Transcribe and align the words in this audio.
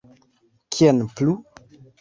Kien 0.77 1.05
plu? 1.15 1.37